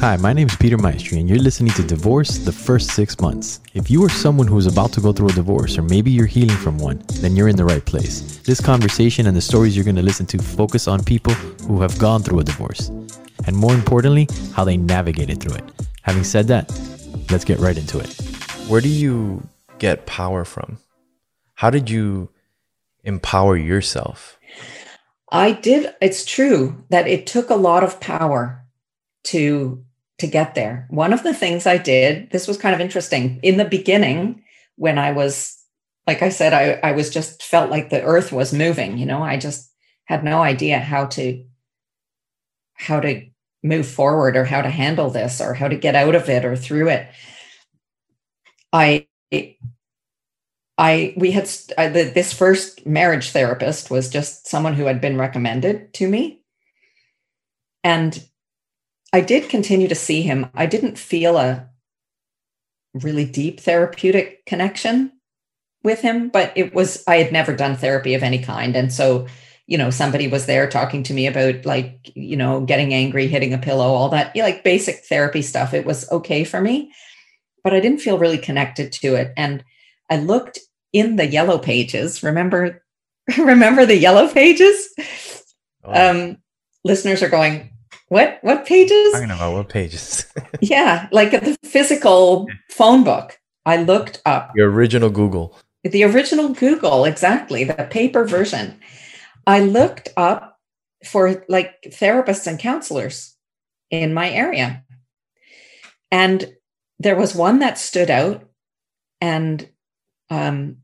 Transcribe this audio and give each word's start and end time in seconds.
Hi, 0.00 0.16
my 0.16 0.32
name 0.32 0.48
is 0.48 0.56
Peter 0.56 0.78
Maestri, 0.78 1.20
and 1.20 1.28
you're 1.28 1.38
listening 1.38 1.74
to 1.74 1.82
Divorce 1.82 2.38
the 2.38 2.50
First 2.50 2.92
Six 2.92 3.20
Months. 3.20 3.60
If 3.74 3.90
you 3.90 4.02
are 4.02 4.08
someone 4.08 4.46
who 4.46 4.56
is 4.56 4.66
about 4.66 4.94
to 4.94 5.00
go 5.02 5.12
through 5.12 5.28
a 5.28 5.32
divorce, 5.32 5.76
or 5.76 5.82
maybe 5.82 6.10
you're 6.10 6.24
healing 6.24 6.56
from 6.56 6.78
one, 6.78 7.02
then 7.16 7.36
you're 7.36 7.48
in 7.48 7.56
the 7.56 7.66
right 7.66 7.84
place. 7.84 8.38
This 8.38 8.62
conversation 8.62 9.26
and 9.26 9.36
the 9.36 9.42
stories 9.42 9.76
you're 9.76 9.84
going 9.84 9.96
to 9.96 10.02
listen 10.02 10.24
to 10.28 10.38
focus 10.38 10.88
on 10.88 11.04
people 11.04 11.34
who 11.66 11.82
have 11.82 11.98
gone 11.98 12.22
through 12.22 12.38
a 12.38 12.44
divorce, 12.44 12.88
and 13.46 13.54
more 13.54 13.74
importantly, 13.74 14.26
how 14.54 14.64
they 14.64 14.78
navigated 14.78 15.38
through 15.38 15.56
it. 15.56 15.64
Having 16.00 16.24
said 16.24 16.48
that, 16.48 16.70
let's 17.30 17.44
get 17.44 17.58
right 17.58 17.76
into 17.76 17.98
it. 17.98 18.10
Where 18.68 18.80
do 18.80 18.88
you 18.88 19.46
get 19.78 20.06
power 20.06 20.46
from? 20.46 20.78
How 21.56 21.68
did 21.68 21.90
you 21.90 22.30
empower 23.04 23.54
yourself? 23.54 24.38
I 25.30 25.52
did. 25.52 25.94
It's 26.00 26.24
true 26.24 26.86
that 26.88 27.06
it 27.06 27.26
took 27.26 27.50
a 27.50 27.54
lot 27.54 27.84
of 27.84 28.00
power 28.00 28.64
to 29.24 29.84
to 30.20 30.26
get 30.26 30.54
there. 30.54 30.86
One 30.90 31.12
of 31.12 31.22
the 31.22 31.34
things 31.34 31.66
I 31.66 31.76
did, 31.76 32.30
this 32.30 32.48
was 32.48 32.56
kind 32.56 32.74
of 32.74 32.80
interesting. 32.80 33.40
In 33.42 33.56
the 33.56 33.64
beginning, 33.64 34.42
when 34.76 34.98
I 34.98 35.12
was, 35.12 35.56
like 36.06 36.22
I 36.22 36.28
said, 36.28 36.52
I, 36.52 36.88
I 36.88 36.92
was 36.92 37.10
just 37.10 37.42
felt 37.42 37.70
like 37.70 37.90
the 37.90 38.02
earth 38.02 38.32
was 38.32 38.52
moving, 38.52 38.98
you 38.98 39.06
know, 39.06 39.22
I 39.22 39.36
just 39.36 39.70
had 40.04 40.24
no 40.24 40.42
idea 40.42 40.78
how 40.78 41.06
to 41.06 41.44
how 42.74 42.98
to 42.98 43.26
move 43.62 43.86
forward 43.86 44.36
or 44.36 44.44
how 44.44 44.62
to 44.62 44.70
handle 44.70 45.10
this 45.10 45.40
or 45.40 45.52
how 45.52 45.68
to 45.68 45.76
get 45.76 45.94
out 45.94 46.14
of 46.14 46.28
it 46.30 46.44
or 46.44 46.56
through 46.56 46.88
it. 46.88 47.06
I 48.72 49.06
I 50.78 51.12
we 51.16 51.30
had 51.30 51.48
uh, 51.76 51.88
the, 51.90 52.04
this 52.04 52.32
first 52.32 52.86
marriage 52.86 53.30
therapist 53.30 53.90
was 53.90 54.08
just 54.08 54.46
someone 54.46 54.74
who 54.74 54.86
had 54.86 55.00
been 55.00 55.18
recommended 55.18 55.92
to 55.94 56.08
me, 56.08 56.40
and 57.84 58.24
I 59.12 59.20
did 59.20 59.48
continue 59.48 59.88
to 59.88 59.94
see 59.94 60.22
him. 60.22 60.48
I 60.54 60.66
didn't 60.66 60.98
feel 60.98 61.36
a 61.36 61.68
really 62.94 63.24
deep 63.24 63.60
therapeutic 63.60 64.44
connection 64.46 65.12
with 65.82 66.00
him, 66.00 66.28
but 66.28 66.52
it 66.56 66.74
was, 66.74 67.02
I 67.06 67.16
had 67.16 67.32
never 67.32 67.54
done 67.54 67.76
therapy 67.76 68.14
of 68.14 68.22
any 68.22 68.38
kind. 68.38 68.76
And 68.76 68.92
so, 68.92 69.26
you 69.66 69.78
know, 69.78 69.90
somebody 69.90 70.28
was 70.28 70.46
there 70.46 70.68
talking 70.68 71.02
to 71.04 71.14
me 71.14 71.26
about 71.26 71.64
like, 71.64 72.10
you 72.14 72.36
know, 72.36 72.60
getting 72.60 72.92
angry, 72.92 73.26
hitting 73.26 73.54
a 73.54 73.58
pillow, 73.58 73.86
all 73.86 74.08
that, 74.10 74.34
you 74.34 74.42
know, 74.42 74.48
like 74.48 74.64
basic 74.64 75.04
therapy 75.04 75.42
stuff. 75.42 75.74
It 75.74 75.86
was 75.86 76.10
okay 76.10 76.44
for 76.44 76.60
me, 76.60 76.92
but 77.64 77.72
I 77.72 77.80
didn't 77.80 78.00
feel 78.00 78.18
really 78.18 78.38
connected 78.38 78.92
to 78.92 79.14
it. 79.14 79.32
And 79.36 79.64
I 80.10 80.18
looked 80.18 80.58
in 80.92 81.16
the 81.16 81.26
yellow 81.26 81.58
pages. 81.58 82.22
Remember, 82.22 82.84
remember 83.38 83.86
the 83.86 83.96
yellow 83.96 84.28
pages? 84.28 84.92
Oh. 85.84 86.10
Um, 86.10 86.38
listeners 86.84 87.22
are 87.22 87.28
going, 87.28 87.70
what 88.10 88.38
what 88.42 88.66
pages? 88.66 89.14
I 89.14 89.24
know 89.24 89.36
about 89.36 89.54
what 89.54 89.68
pages. 89.68 90.26
yeah, 90.60 91.08
like 91.12 91.30
the 91.30 91.56
physical 91.64 92.48
phone 92.68 93.04
book. 93.04 93.38
I 93.64 93.82
looked 93.82 94.20
up 94.26 94.50
the 94.54 94.62
original 94.62 95.10
Google. 95.10 95.56
The 95.84 96.02
original 96.02 96.50
Google, 96.50 97.04
exactly, 97.04 97.64
the 97.64 97.88
paper 97.88 98.24
version. 98.24 98.78
I 99.46 99.60
looked 99.60 100.08
up 100.16 100.58
for 101.04 101.44
like 101.48 101.76
therapists 101.86 102.48
and 102.48 102.58
counselors 102.58 103.36
in 103.90 104.12
my 104.12 104.28
area. 104.28 104.84
And 106.10 106.52
there 106.98 107.16
was 107.16 107.34
one 107.34 107.60
that 107.60 107.78
stood 107.78 108.10
out 108.10 108.44
and 109.20 109.68
um, 110.30 110.78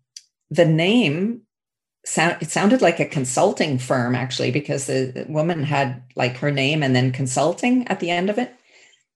the 0.50 0.64
name 0.64 1.42
sound 2.06 2.36
it 2.40 2.50
sounded 2.50 2.80
like 2.80 3.00
a 3.00 3.04
consulting 3.04 3.78
firm 3.78 4.14
actually 4.14 4.52
because 4.52 4.86
the 4.86 5.26
woman 5.28 5.64
had 5.64 6.02
like 6.14 6.36
her 6.36 6.52
name 6.52 6.82
and 6.82 6.94
then 6.94 7.10
consulting 7.10 7.86
at 7.88 7.98
the 7.98 8.10
end 8.10 8.30
of 8.30 8.38
it 8.38 8.54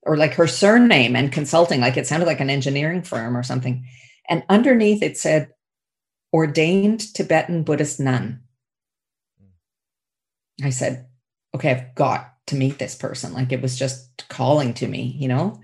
or 0.03 0.17
like 0.17 0.35
her 0.35 0.49
surname 0.49 1.15
and 1.15 1.33
consulting 1.33 1.81
like 1.81 1.97
it 1.97 2.07
sounded 2.07 2.27
like 2.27 2.41
an 2.41 2.51
engineering 2.51 3.03
firm 3.03 3.37
or 3.37 3.43
something. 3.43 3.87
And 4.29 4.43
underneath 4.49 5.03
it 5.03 5.17
said 5.17 5.51
ordained 6.33 7.15
tibetan 7.15 7.63
buddhist 7.63 8.01
nun. 8.01 8.41
I 10.63 10.71
said 10.71 11.07
okay 11.55 11.71
i've 11.71 11.95
got 11.95 12.35
to 12.49 12.57
meet 12.57 12.79
this 12.81 12.97
person. 12.97 13.33
Like 13.33 13.53
it 13.53 13.63
was 13.63 13.79
just 13.79 14.29
calling 14.29 14.75
to 14.75 14.89
me 14.89 15.17
you 15.17 15.29
know? 15.29 15.61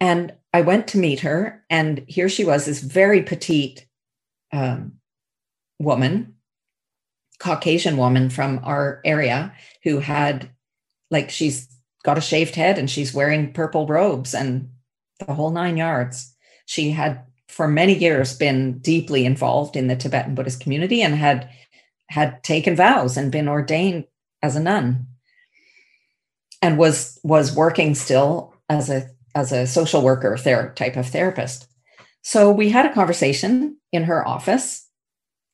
And 0.00 0.34
i 0.52 0.60
went 0.60 0.86
to 0.88 0.98
meet 0.98 1.20
her 1.20 1.64
and 1.68 2.04
here 2.06 2.28
she 2.28 2.44
was 2.44 2.64
this 2.64 2.80
very 2.80 3.22
petite 3.22 3.86
um, 4.52 4.98
woman, 5.78 6.34
Caucasian 7.38 7.96
woman 7.96 8.30
from 8.30 8.60
our 8.64 9.00
area 9.04 9.52
who 9.84 10.00
had 10.00 10.50
like 11.10 11.30
she's 11.30 11.68
got 12.04 12.18
a 12.18 12.22
shaved 12.22 12.54
head 12.54 12.78
and 12.78 12.90
she's 12.90 13.14
wearing 13.14 13.52
purple 13.52 13.86
robes 13.86 14.34
and 14.34 14.70
the 15.20 15.32
whole 15.32 15.50
nine 15.50 15.76
yards. 15.76 16.34
She 16.66 16.90
had 16.90 17.24
for 17.48 17.68
many 17.68 17.94
years 17.94 18.36
been 18.36 18.78
deeply 18.78 19.24
involved 19.24 19.76
in 19.76 19.86
the 19.86 19.96
Tibetan 19.96 20.34
Buddhist 20.34 20.60
community 20.60 21.02
and 21.02 21.14
had 21.14 21.48
had 22.08 22.42
taken 22.42 22.74
vows 22.74 23.16
and 23.16 23.30
been 23.30 23.48
ordained 23.48 24.04
as 24.42 24.56
a 24.56 24.60
nun 24.60 25.06
and 26.62 26.78
was 26.78 27.18
was 27.22 27.54
working 27.54 27.94
still 27.94 28.54
as 28.68 28.90
a 28.90 29.08
as 29.34 29.52
a 29.52 29.66
social 29.66 30.02
worker 30.02 30.36
ther- 30.36 30.72
type 30.74 30.96
of 30.96 31.06
therapist. 31.06 31.68
So 32.22 32.50
we 32.50 32.70
had 32.70 32.86
a 32.86 32.92
conversation 32.92 33.76
in 33.92 34.04
her 34.04 34.26
office 34.26 34.87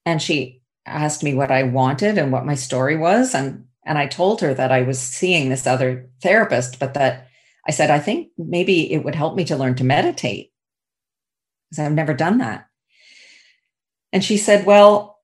and 0.06 0.20
she 0.20 0.62
asked 0.86 1.22
me 1.22 1.34
what 1.34 1.50
I 1.50 1.62
wanted 1.62 2.18
and 2.18 2.30
what 2.30 2.46
my 2.46 2.54
story 2.54 2.96
was. 2.96 3.34
And 3.34 3.64
and 3.86 3.98
I 3.98 4.06
told 4.06 4.40
her 4.40 4.54
that 4.54 4.72
I 4.72 4.82
was 4.82 4.98
seeing 4.98 5.48
this 5.48 5.66
other 5.66 6.08
therapist 6.22 6.78
but 6.78 6.94
that 6.94 7.28
I 7.66 7.70
said 7.70 7.90
I 7.90 7.98
think 7.98 8.28
maybe 8.38 8.92
it 8.92 9.04
would 9.04 9.14
help 9.14 9.36
me 9.36 9.44
to 9.46 9.56
learn 9.56 9.74
to 9.76 9.84
meditate. 9.84 10.52
Because 11.70 11.84
I've 11.84 11.92
never 11.92 12.14
done 12.14 12.38
that. 12.38 12.68
And 14.12 14.22
she 14.22 14.36
said, 14.36 14.66
"Well, 14.66 15.18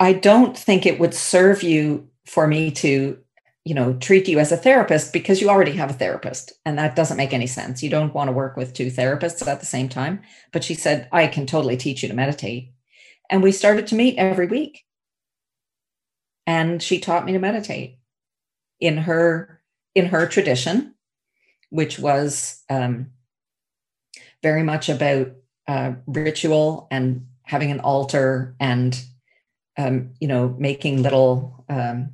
I 0.00 0.12
don't 0.12 0.56
think 0.56 0.84
it 0.84 0.98
would 0.98 1.14
serve 1.14 1.62
you 1.62 2.08
for 2.26 2.46
me 2.46 2.70
to 2.72 3.18
you 3.64 3.74
know 3.74 3.94
treat 3.94 4.28
you 4.28 4.38
as 4.38 4.52
a 4.52 4.56
therapist 4.56 5.12
because 5.12 5.40
you 5.40 5.48
already 5.50 5.72
have 5.72 5.90
a 5.90 5.94
therapist. 5.94 6.52
And 6.64 6.78
that 6.78 6.96
doesn't 6.96 7.16
make 7.16 7.32
any 7.32 7.46
sense. 7.46 7.82
You 7.82 7.90
don't 7.90 8.14
want 8.14 8.28
to 8.28 8.32
work 8.32 8.56
with 8.56 8.72
two 8.72 8.90
therapists 8.90 9.46
at 9.46 9.60
the 9.60 9.66
same 9.66 9.88
time. 9.88 10.22
But 10.52 10.64
she 10.64 10.74
said 10.74 11.08
i 11.12 11.26
can 11.26 11.46
totally 11.46 11.76
teach 11.76 12.02
you 12.02 12.08
to 12.08 12.14
meditate 12.14 12.72
and 13.30 13.42
we 13.42 13.52
started 13.52 13.86
to 13.88 13.94
meet 13.94 14.18
every 14.18 14.46
week. 14.46 14.84
And 16.46 16.82
she 16.82 17.00
taught 17.00 17.24
me 17.24 17.32
to 17.32 17.38
meditate 17.38 17.98
in 18.80 18.98
her 18.98 19.60
in 19.94 20.06
her 20.06 20.26
tradition, 20.26 20.94
which 21.70 21.98
was 21.98 22.62
um, 22.68 23.10
very 24.42 24.62
much 24.62 24.88
about 24.88 25.32
uh, 25.66 25.92
ritual 26.06 26.86
and 26.90 27.26
having 27.42 27.70
an 27.70 27.80
altar 27.80 28.54
and 28.60 29.02
um, 29.76 30.10
you 30.20 30.28
know 30.28 30.54
making 30.58 31.02
little 31.02 31.64
um, 31.68 32.10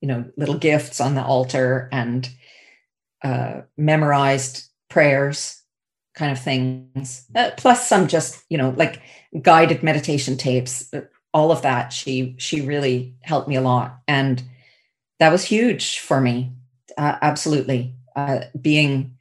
you 0.00 0.08
know 0.08 0.24
little 0.36 0.56
gifts 0.56 1.00
on 1.00 1.14
the 1.14 1.22
altar 1.22 1.88
and 1.92 2.30
uh, 3.22 3.62
memorized 3.76 4.68
prayers 4.88 5.57
kind 6.18 6.32
of 6.32 6.42
things. 6.42 7.26
Uh, 7.34 7.50
plus 7.56 7.88
some 7.88 8.08
just 8.08 8.44
you 8.50 8.58
know 8.58 8.74
like 8.76 9.00
guided 9.40 9.82
meditation 9.82 10.36
tapes 10.36 10.92
uh, 10.92 11.02
all 11.32 11.52
of 11.52 11.62
that. 11.62 11.92
She 11.92 12.34
she 12.38 12.60
really 12.60 13.14
helped 13.22 13.48
me 13.48 13.56
a 13.56 13.60
lot. 13.60 14.00
And 14.06 14.42
that 15.20 15.32
was 15.32 15.44
huge 15.44 16.00
for 16.00 16.20
me. 16.20 16.52
Uh, 16.96 17.16
absolutely. 17.22 17.94
Uh, 18.16 18.40
being 18.60 19.16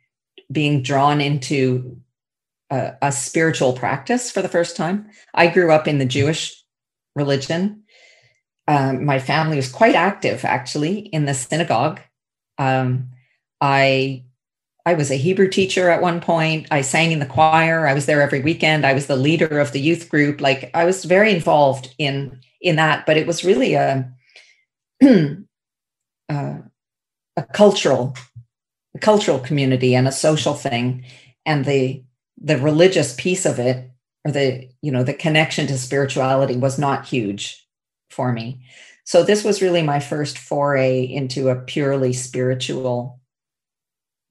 being 0.52 0.82
drawn 0.82 1.22
into 1.22 2.02
a, 2.70 2.94
a, 3.02 3.12
spiritual 3.12 3.74
practice 3.74 4.32
for 4.32 4.42
the 4.42 4.48
first 4.48 4.78
time. 4.78 5.10
I 5.34 5.48
grew 5.48 5.72
up 5.72 5.88
in 5.88 5.98
the 5.98 6.06
jewish 6.06 6.64
religion. 7.16 7.84
Um, 8.68 9.06
my 9.06 9.20
family 9.20 9.58
was 9.58 9.70
quite 9.70 9.96
active 9.96 10.46
actually 10.46 11.00
in 11.00 11.26
the 11.26 11.34
synagogue. 11.34 12.00
Um, 12.58 13.10
i 13.60 14.24
I 14.88 14.94
was 14.94 15.12
a 15.12 15.16
Hebrew 15.16 15.50
teacher 15.50 15.90
at 15.90 16.02
one 16.02 16.22
point. 16.22 16.68
I 16.72 16.80
sang 16.80 17.12
in 17.12 17.20
the 17.20 17.26
choir. 17.26 17.86
I 17.86 17.94
was 17.94 18.06
there 18.06 18.22
every 18.22 18.40
weekend. 18.40 18.86
I 18.86 18.94
was 18.94 19.08
the 19.08 19.18
leader 19.18 19.60
of 19.60 19.74
the 19.74 19.82
youth 19.82 20.08
group. 20.08 20.40
Like 20.40 20.72
I 20.74 20.86
was 20.86 21.04
very 21.04 21.34
involved 21.34 21.94
in 21.98 22.40
in 22.62 22.78
that, 22.78 23.06
but 23.06 23.18
it 23.18 23.28
was 23.28 23.44
really 23.44 23.74
a 23.74 24.10
uh, 25.04 26.58
a 27.36 27.44
cultural 27.52 28.16
a 28.96 29.00
cultural 29.00 29.40
community 29.40 29.94
and 29.94 30.08
a 30.08 30.12
social 30.14 30.54
thing 30.54 31.04
and 31.46 31.66
the 31.66 32.02
the 32.42 32.58
religious 32.58 33.14
piece 33.16 33.46
of 33.46 33.60
it 33.60 33.92
or 34.24 34.32
the 34.32 34.70
you 34.82 34.94
know 34.94 35.04
the 35.04 35.14
connection 35.14 35.68
to 35.68 35.78
spirituality 35.78 36.56
was 36.56 36.80
not 36.80 37.06
huge 37.06 37.68
for 38.10 38.32
me 38.32 38.62
so 39.04 39.22
this 39.22 39.44
was 39.44 39.62
really 39.62 39.84
my 39.84 40.00
first 40.00 40.38
foray 40.38 41.04
into 41.04 41.50
a 41.50 41.56
purely 41.56 42.14
spiritual 42.14 43.17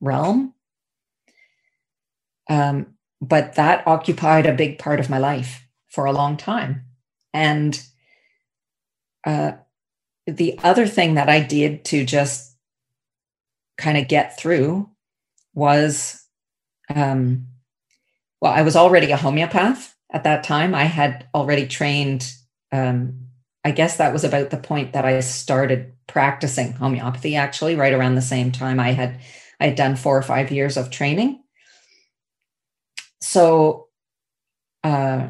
realm. 0.01 0.55
Um, 2.49 2.95
but 3.21 3.55
that 3.55 3.87
occupied 3.87 4.47
a 4.47 4.55
big 4.55 4.79
part 4.79 5.01
of 5.01 5.11
my 5.11 5.19
life 5.19 5.67
for 5.89 6.05
a 6.05 6.13
long 6.13 6.37
time. 6.37 6.85
And 7.33 7.81
uh, 9.25 9.53
the 10.27 10.59
other 10.63 10.87
thing 10.87 11.15
that 11.15 11.29
I 11.29 11.41
did 11.41 11.85
to 11.87 12.05
just 12.05 12.57
kind 13.79 13.99
of 13.99 14.09
get 14.09 14.39
through 14.39 14.91
was 15.55 16.23
um, 16.95 17.47
well, 18.41 18.53
I 18.53 18.63
was 18.63 18.77
already 18.77 19.11
a 19.11 19.17
homeopath 19.17 19.95
at 20.13 20.25
that 20.25 20.45
time. 20.45 20.75
I 20.75 20.85
had 20.85 21.27
already 21.35 21.67
trained. 21.67 22.33
Um, 22.71 23.29
I 23.65 23.73
guess 23.73 23.97
that 23.97 24.13
was 24.13 24.25
about 24.25 24.51
the 24.51 24.57
point 24.57 24.93
that 24.93 25.05
I 25.05 25.19
started 25.21 25.93
practicing 26.07 26.73
homeopathy. 26.73 27.35
Actually, 27.37 27.75
right 27.75 27.93
around 27.93 28.15
the 28.15 28.23
same 28.23 28.53
time, 28.53 28.79
I 28.79 28.93
had 28.93 29.21
I 29.61 29.67
had 29.67 29.77
done 29.77 29.97
four 29.97 30.17
or 30.17 30.23
five 30.23 30.51
years 30.51 30.77
of 30.77 30.91
training. 30.91 31.43
So, 33.21 33.89
uh, 34.85 35.29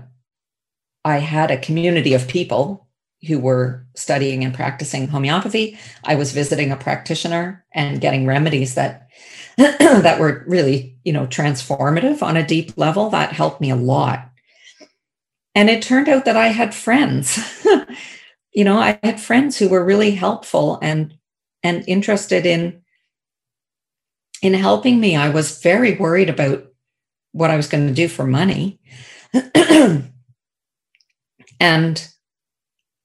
I 1.05 1.19
had 1.19 1.50
a 1.50 1.58
community 1.58 2.14
of 2.14 2.26
people 2.26 2.88
who 3.26 3.38
were 3.38 3.87
studying 3.94 4.44
and 4.44 4.55
practicing 4.55 5.08
homeopathy. 5.08 5.78
I 6.05 6.17
was 6.17 6.32
visiting 6.32 6.70
a 6.70 6.76
practitioner 6.76 7.64
and 7.73 8.00
getting 8.00 8.26
remedies 8.26 8.75
that 8.75 9.08
that 9.56 10.20
were 10.20 10.44
really, 10.46 10.99
you 11.05 11.12
know, 11.12 11.26
transformative 11.26 12.22
on 12.22 12.37
a 12.37 12.46
deep 12.46 12.76
level. 12.76 13.08
That 13.11 13.32
helped 13.32 13.61
me 13.61 13.70
a 13.70 13.76
lot. 13.76 14.31
And 15.55 15.70
it 15.70 15.82
turned 15.82 16.08
out 16.08 16.26
that 16.26 16.37
I 16.37 16.49
had 16.49 16.75
friends. 16.75 17.38
you 18.52 18.64
know, 18.64 18.76
I 18.76 18.99
had 19.02 19.20
friends 19.20 19.56
who 19.56 19.69
were 19.69 19.84
really 19.84 20.11
helpful 20.11 20.79
and 20.82 21.17
and 21.62 21.84
interested 21.88 22.44
in 22.44 22.82
in 24.46 24.54
helping 24.54 25.00
me. 25.00 25.16
I 25.16 25.28
was 25.28 25.60
very 25.60 25.96
worried 25.96 26.31
about 26.31 26.66
what 27.32 27.50
I 27.50 27.56
was 27.56 27.69
going 27.69 27.87
to 27.87 27.94
do 27.94 28.08
for 28.08 28.26
money. 28.26 28.81
and 31.60 32.08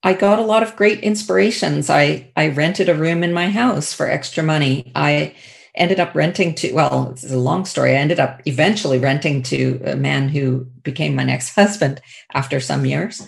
I 0.04 0.14
got 0.14 0.38
a 0.38 0.44
lot 0.44 0.62
of 0.62 0.76
great 0.76 1.00
inspirations. 1.00 1.90
I 1.90 2.32
I 2.36 2.48
rented 2.48 2.88
a 2.88 2.94
room 2.94 3.22
in 3.22 3.32
my 3.32 3.50
house 3.50 3.92
for 3.92 4.08
extra 4.08 4.42
money. 4.42 4.90
I 4.94 5.34
ended 5.74 6.00
up 6.00 6.14
renting 6.14 6.54
to, 6.54 6.72
well, 6.72 7.10
it's 7.12 7.30
a 7.30 7.38
long 7.38 7.64
story. 7.64 7.92
I 7.92 8.00
ended 8.00 8.20
up 8.20 8.42
eventually 8.44 8.98
renting 8.98 9.42
to 9.44 9.80
a 9.84 9.96
man 9.96 10.28
who 10.28 10.66
became 10.82 11.14
my 11.14 11.24
next 11.24 11.54
husband 11.54 12.00
after 12.34 12.60
some 12.60 12.84
years. 12.84 13.26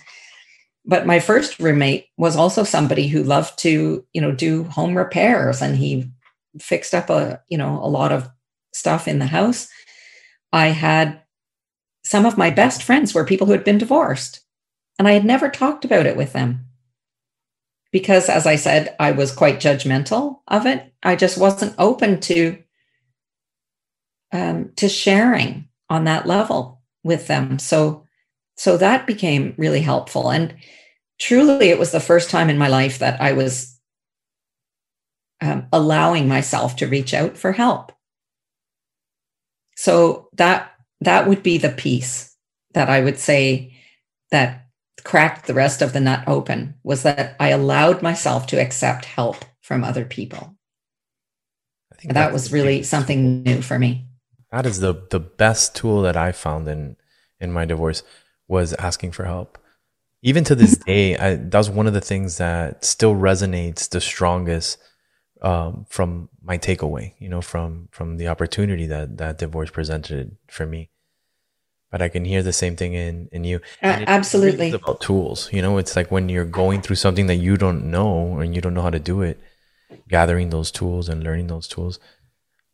But 0.86 1.06
my 1.06 1.20
first 1.20 1.58
roommate 1.58 2.08
was 2.18 2.36
also 2.36 2.62
somebody 2.62 3.08
who 3.08 3.22
loved 3.22 3.58
to, 3.60 4.04
you 4.12 4.20
know, 4.20 4.32
do 4.32 4.64
home 4.64 4.96
repairs 4.96 5.62
and 5.62 5.76
he 5.76 6.10
fixed 6.60 6.94
up 6.94 7.10
a, 7.10 7.40
you 7.48 7.58
know, 7.58 7.78
a 7.82 7.88
lot 7.88 8.12
of 8.12 8.28
stuff 8.72 9.06
in 9.08 9.18
the 9.18 9.26
house. 9.26 9.68
I 10.52 10.68
had 10.68 11.20
some 12.04 12.26
of 12.26 12.38
my 12.38 12.50
best 12.50 12.82
friends 12.82 13.14
were 13.14 13.24
people 13.24 13.46
who 13.46 13.52
had 13.52 13.64
been 13.64 13.78
divorced 13.78 14.40
and 14.98 15.08
I 15.08 15.12
had 15.12 15.24
never 15.24 15.48
talked 15.48 15.84
about 15.84 16.06
it 16.06 16.16
with 16.16 16.32
them 16.32 16.66
because 17.94 18.28
as 18.28 18.46
I 18.46 18.56
said, 18.56 18.96
I 18.98 19.12
was 19.12 19.30
quite 19.30 19.60
judgmental 19.60 20.40
of 20.48 20.66
it. 20.66 20.92
I 21.02 21.16
just 21.16 21.38
wasn't 21.38 21.76
open 21.78 22.20
to 22.22 22.58
um, 24.32 24.72
to 24.76 24.88
sharing 24.88 25.68
on 25.88 26.02
that 26.04 26.26
level 26.26 26.82
with 27.04 27.28
them. 27.28 27.60
So 27.60 28.04
so 28.56 28.76
that 28.76 29.06
became 29.06 29.54
really 29.56 29.80
helpful. 29.80 30.30
And 30.30 30.56
truly, 31.20 31.68
it 31.68 31.78
was 31.78 31.92
the 31.92 32.00
first 32.00 32.30
time 32.30 32.50
in 32.50 32.58
my 32.58 32.68
life 32.68 32.98
that 32.98 33.20
I 33.20 33.32
was 33.32 33.73
um, 35.44 35.66
allowing 35.72 36.26
myself 36.26 36.76
to 36.76 36.86
reach 36.86 37.12
out 37.12 37.36
for 37.36 37.52
help. 37.52 37.92
So 39.76 40.28
that 40.34 40.72
that 41.00 41.28
would 41.28 41.42
be 41.42 41.58
the 41.58 41.70
piece 41.70 42.34
that 42.72 42.88
I 42.88 43.02
would 43.02 43.18
say 43.18 43.74
that 44.30 44.66
cracked 45.04 45.46
the 45.46 45.54
rest 45.54 45.82
of 45.82 45.92
the 45.92 46.00
nut 46.00 46.24
open 46.26 46.74
was 46.82 47.02
that 47.02 47.36
I 47.38 47.48
allowed 47.48 48.00
myself 48.00 48.46
to 48.48 48.60
accept 48.60 49.04
help 49.04 49.44
from 49.60 49.84
other 49.84 50.06
people. 50.06 50.56
I 51.92 51.96
think 51.96 52.14
that 52.14 52.32
was 52.32 52.52
really 52.52 52.82
something 52.82 53.42
new 53.42 53.60
for 53.60 53.78
me. 53.78 54.06
That 54.50 54.64
is 54.64 54.80
the 54.80 54.94
the 55.10 55.20
best 55.20 55.76
tool 55.76 56.02
that 56.02 56.16
I 56.16 56.32
found 56.32 56.66
in 56.68 56.96
in 57.38 57.52
my 57.52 57.66
divorce 57.66 58.02
was 58.48 58.72
asking 58.74 59.12
for 59.12 59.24
help. 59.24 59.58
Even 60.22 60.42
to 60.44 60.54
this 60.54 60.76
day, 60.86 61.18
I, 61.18 61.34
that 61.34 61.58
was 61.58 61.68
one 61.68 61.86
of 61.86 61.92
the 61.92 62.00
things 62.00 62.38
that 62.38 62.82
still 62.82 63.14
resonates 63.14 63.90
the 63.90 64.00
strongest 64.00 64.78
um, 65.42 65.86
from 65.88 66.28
my 66.42 66.58
takeaway. 66.58 67.14
You 67.18 67.28
know, 67.28 67.40
from 67.40 67.88
from 67.90 68.16
the 68.16 68.28
opportunity 68.28 68.86
that 68.86 69.18
that 69.18 69.38
divorce 69.38 69.70
presented 69.70 70.36
for 70.48 70.66
me 70.66 70.90
but 71.94 72.02
I 72.02 72.08
can 72.08 72.24
hear 72.24 72.42
the 72.42 72.52
same 72.52 72.74
thing 72.74 72.94
in 72.94 73.28
in 73.30 73.44
you. 73.44 73.60
Uh, 73.80 74.02
absolutely. 74.08 74.66
It's 74.72 74.82
about 74.82 75.00
tools, 75.00 75.48
you 75.52 75.62
know. 75.62 75.78
It's 75.78 75.94
like 75.94 76.10
when 76.10 76.28
you're 76.28 76.44
going 76.44 76.82
through 76.82 76.96
something 76.96 77.28
that 77.28 77.36
you 77.36 77.56
don't 77.56 77.88
know 77.88 78.40
and 78.40 78.52
you 78.52 78.60
don't 78.60 78.74
know 78.74 78.82
how 78.82 78.90
to 78.90 78.98
do 78.98 79.22
it, 79.22 79.38
gathering 80.08 80.50
those 80.50 80.72
tools 80.72 81.08
and 81.08 81.22
learning 81.22 81.46
those 81.46 81.68
tools. 81.68 82.00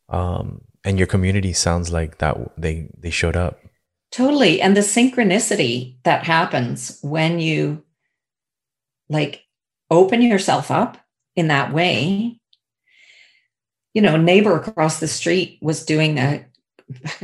Um, 0.09 0.61
and 0.83 0.97
your 0.97 1.05
community 1.05 1.53
sounds 1.53 1.93
like 1.93 2.17
that 2.17 2.35
they 2.57 2.89
they 2.97 3.11
showed 3.11 3.35
up. 3.35 3.59
Totally, 4.11 4.59
and 4.59 4.75
the 4.75 4.81
synchronicity 4.81 5.97
that 6.01 6.23
happens 6.25 6.97
when 7.03 7.39
you 7.39 7.83
like 9.07 9.43
open 9.91 10.23
yourself 10.23 10.71
up 10.71 10.97
in 11.35 11.47
that 11.49 11.71
way. 11.71 12.40
You 13.93 14.01
know, 14.01 14.17
neighbor 14.17 14.55
across 14.55 14.99
the 14.99 15.07
street 15.07 15.59
was 15.61 15.85
doing 15.85 16.17
a 16.17 16.45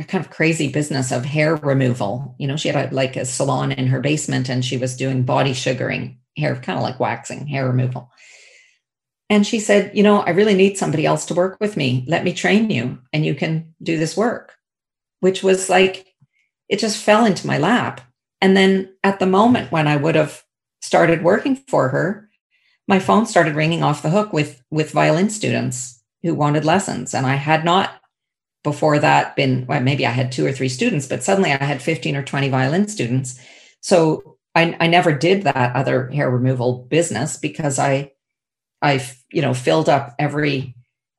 kind 0.06 0.24
of 0.24 0.30
crazy 0.30 0.70
business 0.70 1.12
of 1.12 1.24
hair 1.24 1.56
removal. 1.56 2.34
You 2.38 2.46
know, 2.46 2.56
she 2.56 2.68
had 2.68 2.92
a, 2.92 2.94
like 2.94 3.16
a 3.16 3.24
salon 3.24 3.72
in 3.72 3.86
her 3.88 4.00
basement 4.00 4.48
and 4.48 4.64
she 4.64 4.76
was 4.76 4.96
doing 4.96 5.22
body 5.22 5.52
sugaring 5.52 6.18
hair, 6.36 6.56
kind 6.56 6.78
of 6.78 6.82
like 6.82 7.00
waxing 7.00 7.46
hair 7.46 7.66
removal. 7.66 8.10
And 9.30 9.46
she 9.46 9.60
said, 9.60 9.90
You 9.94 10.02
know, 10.02 10.20
I 10.20 10.30
really 10.30 10.54
need 10.54 10.78
somebody 10.78 11.04
else 11.04 11.26
to 11.26 11.34
work 11.34 11.58
with 11.60 11.76
me. 11.76 12.04
Let 12.06 12.24
me 12.24 12.32
train 12.32 12.70
you 12.70 12.98
and 13.12 13.24
you 13.24 13.34
can 13.34 13.74
do 13.82 13.98
this 13.98 14.16
work, 14.16 14.54
which 15.20 15.42
was 15.42 15.68
like, 15.68 16.06
it 16.68 16.78
just 16.78 17.02
fell 17.02 17.24
into 17.24 17.46
my 17.46 17.58
lap. 17.58 18.00
And 18.40 18.56
then 18.56 18.94
at 19.02 19.18
the 19.18 19.26
moment 19.26 19.72
when 19.72 19.88
I 19.88 19.96
would 19.96 20.14
have 20.14 20.44
started 20.80 21.22
working 21.22 21.56
for 21.56 21.88
her, 21.88 22.30
my 22.86 22.98
phone 22.98 23.26
started 23.26 23.54
ringing 23.54 23.82
off 23.82 24.02
the 24.02 24.10
hook 24.10 24.32
with 24.32 24.62
with 24.70 24.92
violin 24.92 25.28
students 25.28 25.97
who 26.28 26.34
wanted 26.34 26.66
lessons 26.66 27.14
and 27.14 27.26
I 27.26 27.36
had 27.36 27.64
not 27.64 28.00
before 28.62 28.98
that 28.98 29.34
been 29.34 29.64
well, 29.66 29.80
maybe 29.80 30.06
I 30.06 30.10
had 30.10 30.30
two 30.30 30.44
or 30.44 30.52
three 30.52 30.68
students, 30.68 31.06
but 31.06 31.22
suddenly 31.22 31.52
I 31.52 31.64
had 31.64 31.80
15 31.80 32.16
or 32.16 32.22
20 32.22 32.50
violin 32.50 32.86
students. 32.86 33.40
So 33.80 34.36
I, 34.54 34.76
I 34.78 34.88
never 34.88 35.12
did 35.12 35.44
that 35.44 35.74
other 35.74 36.08
hair 36.08 36.30
removal 36.30 36.84
business 36.90 37.38
because 37.38 37.78
I 37.78 38.12
I 38.82 39.02
you 39.32 39.40
know 39.40 39.54
filled 39.54 39.88
up 39.88 40.14
every 40.18 40.74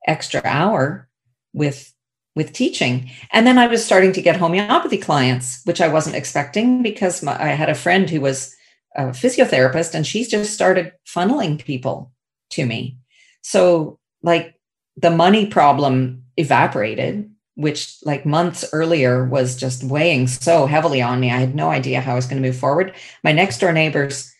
extra 0.06 0.42
hour 0.44 1.08
with 1.52 1.92
with 2.36 2.52
teaching. 2.52 3.10
And 3.32 3.48
then 3.48 3.58
I 3.58 3.66
was 3.66 3.84
starting 3.84 4.12
to 4.12 4.22
get 4.22 4.36
homeopathy 4.36 4.98
clients, 4.98 5.62
which 5.64 5.80
I 5.80 5.88
wasn't 5.88 6.14
expecting 6.14 6.82
because 6.82 7.20
my, 7.20 7.32
I 7.42 7.48
had 7.48 7.68
a 7.68 7.74
friend 7.74 8.08
who 8.08 8.20
was 8.20 8.54
a 8.94 9.06
physiotherapist 9.06 9.92
and 9.94 10.06
she's 10.06 10.28
just 10.28 10.54
started 10.54 10.92
funneling 11.04 11.62
people 11.62 12.12
to 12.50 12.64
me. 12.64 12.98
So 13.42 13.98
like 14.22 14.59
the 15.00 15.10
money 15.10 15.46
problem 15.46 16.24
evaporated, 16.36 17.30
which 17.54 17.96
like 18.04 18.26
months 18.26 18.64
earlier 18.72 19.24
was 19.24 19.56
just 19.56 19.84
weighing 19.84 20.26
so 20.26 20.66
heavily 20.66 21.02
on 21.02 21.20
me. 21.20 21.30
I 21.30 21.38
had 21.38 21.54
no 21.54 21.70
idea 21.70 22.00
how 22.00 22.12
I 22.12 22.16
was 22.16 22.26
going 22.26 22.40
to 22.42 22.48
move 22.48 22.56
forward. 22.56 22.94
My 23.24 23.32
next 23.32 23.58
door 23.58 23.72
neighbors 23.72 24.32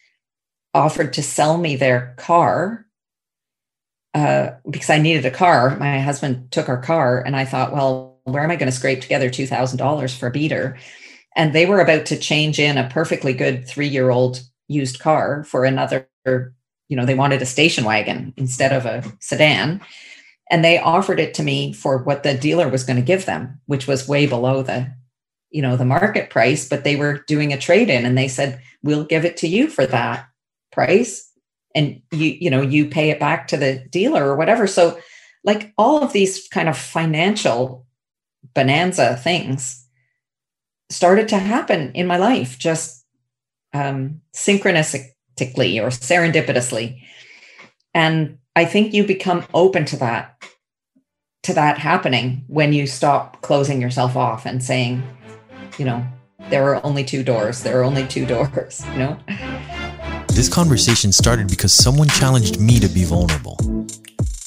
offered 0.75 1.13
to 1.15 1.23
sell 1.23 1.59
me 1.59 1.77
their 1.77 2.15
car 2.17 2.87
uh, 4.15 4.51
because 4.69 4.91
I 4.91 4.99
needed 4.99 5.25
a 5.25 5.31
car. 5.31 5.77
My 5.77 6.01
husband 6.01 6.51
took 6.51 6.69
our 6.69 6.81
car, 6.81 7.21
and 7.21 7.37
I 7.37 7.45
thought, 7.45 7.73
well, 7.73 8.19
where 8.25 8.43
am 8.43 8.51
I 8.51 8.57
going 8.57 8.71
to 8.71 8.77
scrape 8.77 9.01
together 9.01 9.31
$2,000 9.31 10.19
for 10.19 10.27
a 10.27 10.31
beater? 10.31 10.77
And 11.37 11.53
they 11.53 11.67
were 11.67 11.81
about 11.81 12.07
to 12.07 12.19
change 12.19 12.59
in 12.59 12.77
a 12.77 12.89
perfectly 12.89 13.33
good 13.33 13.67
three 13.67 13.87
year 13.87 14.11
old 14.11 14.43
used 14.69 14.99
car 14.99 15.45
for 15.45 15.65
another, 15.65 16.09
you 16.27 16.97
know, 16.97 17.07
they 17.07 17.15
wanted 17.15 17.41
a 17.41 17.47
station 17.47 17.85
wagon 17.85 18.35
instead 18.37 18.73
of 18.73 18.85
a 18.85 19.05
sedan 19.21 19.81
and 20.51 20.65
they 20.65 20.79
offered 20.79 21.21
it 21.21 21.35
to 21.35 21.43
me 21.43 21.73
for 21.73 21.99
what 21.99 22.23
the 22.23 22.35
dealer 22.35 22.69
was 22.69 22.85
going 22.85 22.97
to 22.97 23.03
give 23.03 23.27
them 23.27 23.61
which 23.67 23.87
was 23.87 24.09
way 24.09 24.27
below 24.27 24.63
the 24.63 24.93
you 25.51 25.63
know 25.63 25.77
the 25.77 25.85
market 25.85 26.31
price 26.31 26.69
but 26.69 26.85
they 26.85 26.97
were 26.97 27.25
doing 27.27 27.53
a 27.53 27.59
trade 27.59 27.89
in 27.89 28.05
and 28.05 28.17
they 28.17 28.29
said 28.29 28.61
we'll 28.83 29.05
give 29.05 29.25
it 29.25 29.37
to 29.37 29.49
you 29.49 29.69
for 29.69 29.87
that 29.87 30.27
price 30.73 31.31
and 31.75 32.01
you 32.11 32.37
you 32.41 32.51
know 32.51 32.63
you 32.63 32.87
pay 32.87 33.11
it 33.11 33.21
back 33.21 33.49
to 33.49 33.57
the 33.57 33.79
dealer 33.91 34.27
or 34.27 34.37
whatever. 34.37 34.67
So 34.67 34.99
like 35.45 35.73
all 35.79 36.03
of 36.03 36.13
these 36.13 36.49
kind 36.49 36.69
of 36.69 36.77
financial 36.77 37.87
bonanza 38.55 39.17
things 39.17 39.87
started 40.89 41.29
to 41.29 41.39
happen 41.39 41.93
in 41.93 42.07
my 42.07 42.17
life 42.17 42.59
just 42.59 43.05
um 43.73 44.21
synchronistically 44.35 45.81
or 45.81 45.89
serendipitously. 45.89 47.01
And 47.95 48.39
I 48.61 48.67
think 48.67 48.93
you 48.93 49.05
become 49.05 49.47
open 49.55 49.87
to 49.87 49.97
that 49.97 50.39
to 51.45 51.55
that 51.55 51.79
happening 51.79 52.45
when 52.47 52.75
you 52.75 52.87
stop 52.87 53.41
closing 53.41 53.81
yourself 53.81 54.17
off 54.17 54.45
and 54.45 54.63
saying, 54.63 55.03
you 55.79 55.87
know, 55.87 56.05
there 56.51 56.69
are 56.69 56.85
only 56.85 57.03
two 57.03 57.23
doors. 57.23 57.63
There 57.63 57.81
are 57.81 57.85
only 57.85 58.07
two 58.07 58.27
doors, 58.35 58.85
you 58.93 58.99
know? 58.99 59.19
This 60.29 60.51
conversation 60.51 61.11
started 61.11 61.49
because 61.49 61.73
someone 61.73 62.09
challenged 62.09 62.61
me 62.61 62.79
to 62.81 62.89
be 62.89 63.05
vulnerable. 63.05 63.57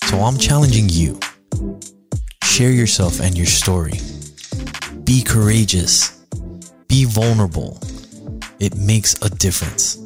So 0.03 0.20
I'm 0.20 0.38
challenging 0.38 0.89
you. 0.89 1.20
Share 2.43 2.70
yourself 2.70 3.20
and 3.20 3.36
your 3.36 3.48
story. 3.48 3.93
Be 5.05 5.24
courageous. 5.24 6.24
Be 6.88 7.05
vulnerable. 7.05 7.79
It 8.60 8.75
makes 8.75 9.20
a 9.24 9.29
difference. 9.32 10.02